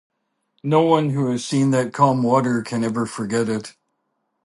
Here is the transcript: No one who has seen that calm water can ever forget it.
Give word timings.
No 0.63 0.81
one 0.81 1.11
who 1.11 1.29
has 1.29 1.45
seen 1.45 1.69
that 1.69 1.93
calm 1.93 2.23
water 2.23 2.63
can 2.63 2.83
ever 2.83 3.05
forget 3.05 3.47
it. 3.47 3.75